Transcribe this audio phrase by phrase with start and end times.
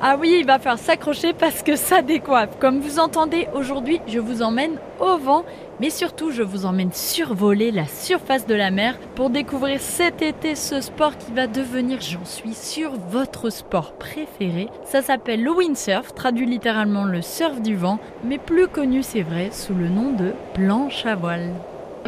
[0.00, 2.56] Ah oui, il va falloir s'accrocher parce que ça décoiffe.
[2.60, 5.44] Comme vous entendez, aujourd'hui, je vous emmène au vent,
[5.80, 10.54] mais surtout, je vous emmène survoler la surface de la mer pour découvrir cet été
[10.54, 14.68] ce sport qui va devenir, j'en suis sûre, votre sport préféré.
[14.84, 19.50] Ça s'appelle le windsurf, traduit littéralement le surf du vent, mais plus connu, c'est vrai,
[19.50, 21.50] sous le nom de planche à voile.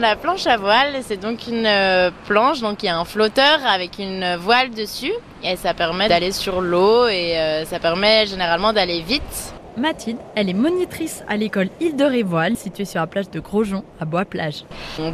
[0.01, 3.59] La planche à voile, c'est donc une euh, planche, donc il y a un flotteur
[3.69, 5.13] avec une voile dessus
[5.45, 9.53] et ça permet d'aller sur l'eau et euh, ça permet généralement d'aller vite.
[9.77, 13.85] Mathilde, elle est monitrice à l'école Île de Révoile, située sur la plage de Grosjean,
[14.01, 14.65] à Bois-Plage.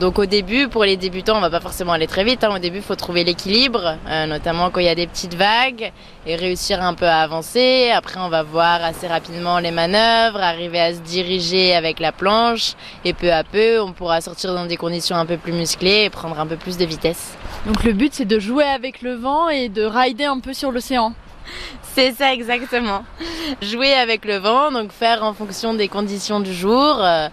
[0.00, 2.42] Donc au début, pour les débutants, on va pas forcément aller très vite.
[2.42, 2.56] Hein.
[2.56, 5.92] Au début, il faut trouver l'équilibre, euh, notamment quand il y a des petites vagues,
[6.26, 7.90] et réussir un peu à avancer.
[7.94, 12.72] Après, on va voir assez rapidement les manœuvres, arriver à se diriger avec la planche,
[13.04, 16.10] et peu à peu, on pourra sortir dans des conditions un peu plus musclées et
[16.10, 17.36] prendre un peu plus de vitesse.
[17.66, 20.72] Donc le but, c'est de jouer avec le vent et de rider un peu sur
[20.72, 21.12] l'océan.
[21.94, 23.04] C'est ça exactement.
[23.62, 26.98] Jouer avec le vent, donc faire en fonction des conditions du jour.
[27.00, 27.28] Euh,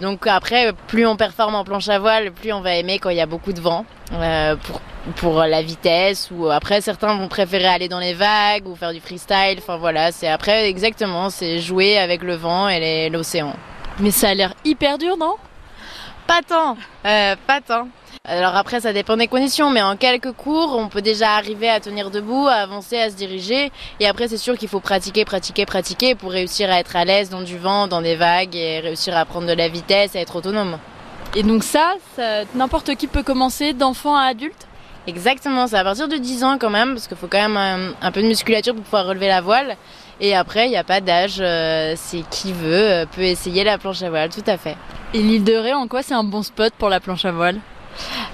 [0.00, 3.16] donc après, plus on performe en planche à voile, plus on va aimer quand il
[3.16, 3.84] y a beaucoup de vent.
[4.12, 4.80] Euh, pour,
[5.16, 9.00] pour la vitesse ou après certains vont préférer aller dans les vagues ou faire du
[9.00, 13.54] freestyle enfin voilà c'est après exactement c'est jouer avec le vent et l'océan
[14.00, 15.34] mais ça a l'air hyper dur non?
[16.26, 17.88] Pas tant euh, pas tant
[18.28, 21.80] alors après, ça dépend des conditions, mais en quelques cours, on peut déjà arriver à
[21.80, 23.72] tenir debout, à avancer, à se diriger.
[24.00, 27.30] Et après, c'est sûr qu'il faut pratiquer, pratiquer, pratiquer pour réussir à être à l'aise
[27.30, 30.36] dans du vent, dans des vagues et réussir à prendre de la vitesse, à être
[30.36, 30.78] autonome.
[31.34, 31.94] Et donc ça,
[32.54, 34.66] n'importe qui peut commencer, d'enfant à adulte?
[35.06, 37.94] Exactement, c'est à partir de 10 ans quand même, parce qu'il faut quand même un,
[38.02, 39.78] un, peu de musculature pour pouvoir relever la voile.
[40.20, 43.78] Et après, il n'y a pas d'âge, euh, c'est qui veut euh, peut essayer la
[43.78, 44.76] planche à voile, tout à fait.
[45.14, 47.58] Et l'île de Ré, en quoi c'est un bon spot pour la planche à voile?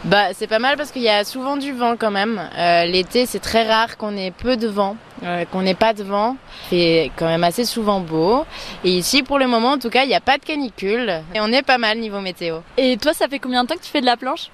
[0.05, 2.41] Bah, c'est pas mal parce qu'il y a souvent du vent quand même.
[2.59, 6.03] Euh, l'été, c'est très rare qu'on ait peu de vent, euh, qu'on n'ait pas de
[6.03, 6.37] vent.
[6.69, 8.45] C'est quand même assez souvent beau.
[8.85, 11.23] Et ici, pour le moment, en tout cas, il n'y a pas de canicule.
[11.35, 12.59] Et on est pas mal niveau météo.
[12.77, 14.51] Et toi, ça fait combien de temps que tu fais de la planche?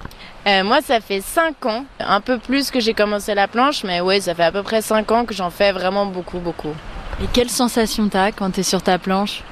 [0.47, 1.85] Euh, Moi, ça fait 5 ans.
[1.99, 4.83] Un peu plus que j'ai commencé la planche, mais oui, ça fait à peu près
[4.83, 6.75] 5 ans que j'en fais vraiment beaucoup, beaucoup.
[7.23, 9.43] Et quelle sensation t'as quand t'es sur ta planche?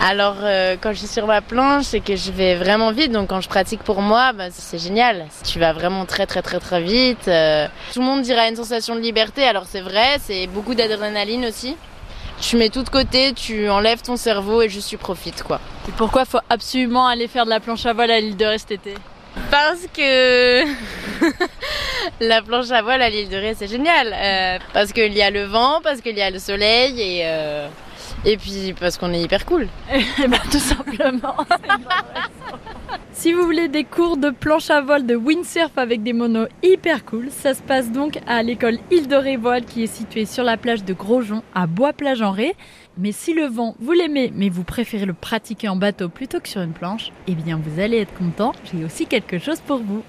[0.00, 3.12] Alors euh, quand je suis sur ma planche, c'est que je vais vraiment vite.
[3.12, 5.26] Donc quand je pratique pour moi, bah, c'est génial.
[5.44, 7.28] Tu vas vraiment très très très très vite.
[7.28, 9.44] Euh, tout le monde dira une sensation de liberté.
[9.44, 11.76] Alors c'est vrai, c'est beaucoup d'adrénaline aussi.
[12.40, 15.58] Tu mets tout de côté, tu enlèves ton cerveau et juste tu profites quoi.
[15.88, 18.72] Et pourquoi faut absolument aller faire de la planche à voile à l'île de cet
[18.72, 18.94] été?
[19.50, 20.64] Parce que
[22.20, 24.12] la planche à voile à l'île de Ré c'est génial.
[24.12, 27.24] Euh, parce qu'il y a le vent, parce qu'il y a le soleil et
[28.24, 29.68] et puis parce qu'on est hyper cool.
[29.92, 31.36] Et eh ben tout simplement.
[33.12, 37.04] si vous voulez des cours de planche à voile de windsurf avec des monos hyper
[37.04, 40.56] cool, ça se passe donc à l'école Île de Révoile qui est située sur la
[40.56, 42.56] plage de Grosjean à Bois-Plage-en-Ré.
[42.98, 46.48] Mais si le vent, vous l'aimez, mais vous préférez le pratiquer en bateau plutôt que
[46.48, 50.02] sur une planche, eh bien vous allez être content, j'ai aussi quelque chose pour vous.